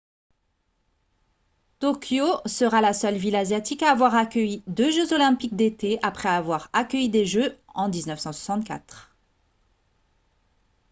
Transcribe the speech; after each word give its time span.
tokyo 1.77 2.25
sera 2.47 2.81
la 2.81 2.91
seule 2.91 3.17
ville 3.17 3.35
asiatique 3.35 3.83
à 3.83 3.91
avoir 3.91 4.15
accueilli 4.15 4.63
deux 4.65 4.89
jeux 4.89 5.13
olympiques 5.13 5.55
d'été 5.55 5.99
après 6.01 6.29
avoir 6.29 6.71
accueilli 6.73 7.11
les 7.11 7.27
jeux 7.27 7.55
en 7.75 7.87
1964 7.87 9.15